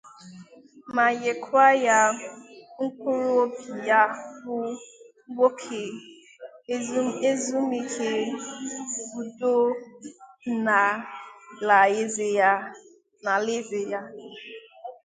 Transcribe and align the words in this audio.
ma 0.95 1.05
nyekwa 1.21 1.65
ya 1.87 1.99
mkpụrụ 2.81 3.31
obi 3.41 3.63
ya 3.89 4.01
bụ 4.43 4.57
nwoke 5.31 5.83
ezumike 7.29 8.09
udo 9.21 9.55
n'alaeze 11.65 12.27
ya. 13.91 13.97